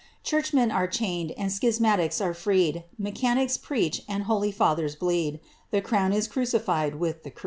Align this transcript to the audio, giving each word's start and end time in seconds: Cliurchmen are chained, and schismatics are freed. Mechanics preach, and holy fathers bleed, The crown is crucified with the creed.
Cliurchmen 0.25 0.73
are 0.73 0.87
chained, 0.87 1.29
and 1.37 1.51
schismatics 1.51 2.19
are 2.19 2.33
freed. 2.33 2.85
Mechanics 2.97 3.55
preach, 3.55 4.01
and 4.09 4.23
holy 4.23 4.51
fathers 4.51 4.95
bleed, 4.95 5.39
The 5.69 5.79
crown 5.81 6.11
is 6.11 6.27
crucified 6.27 6.95
with 6.95 7.21
the 7.21 7.29
creed. 7.29 7.39